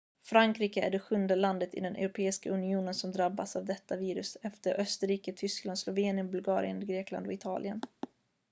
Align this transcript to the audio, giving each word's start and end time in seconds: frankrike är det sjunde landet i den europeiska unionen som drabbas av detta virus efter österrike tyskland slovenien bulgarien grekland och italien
frankrike 0.23 0.81
är 0.81 0.89
det 0.91 0.99
sjunde 0.99 1.35
landet 1.35 1.73
i 1.75 1.79
den 1.79 1.95
europeiska 1.95 2.49
unionen 2.49 2.93
som 2.93 3.11
drabbas 3.11 3.55
av 3.55 3.65
detta 3.65 3.95
virus 3.97 4.37
efter 4.41 4.79
österrike 4.79 5.33
tyskland 5.33 5.79
slovenien 5.79 6.31
bulgarien 6.31 6.87
grekland 6.87 7.27
och 7.27 7.33
italien 7.33 7.81